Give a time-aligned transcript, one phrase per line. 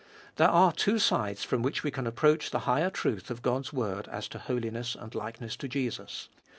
[0.37, 4.07] There are two sides from which we can approach the higher truth of God's word
[4.07, 6.27] as to holiness and likeness to Jesus.